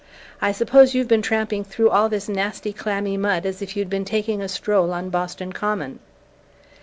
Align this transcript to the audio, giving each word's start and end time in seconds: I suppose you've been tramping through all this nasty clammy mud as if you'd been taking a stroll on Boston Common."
I 0.41 0.51
suppose 0.51 0.95
you've 0.95 1.07
been 1.07 1.21
tramping 1.21 1.63
through 1.63 1.91
all 1.91 2.09
this 2.09 2.27
nasty 2.27 2.73
clammy 2.73 3.17
mud 3.17 3.45
as 3.45 3.61
if 3.61 3.77
you'd 3.77 3.87
been 3.87 4.03
taking 4.03 4.41
a 4.41 4.47
stroll 4.49 4.91
on 4.93 5.11
Boston 5.11 5.53
Common." 5.53 5.99